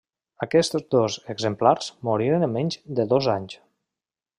[0.45, 3.63] Aquests dos exemplars moriren en menys de dos anys.